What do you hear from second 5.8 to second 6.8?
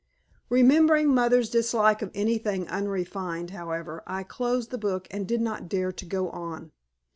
to go on.